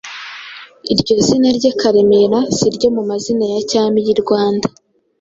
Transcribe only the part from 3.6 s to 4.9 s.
cyami y'i Rwanda;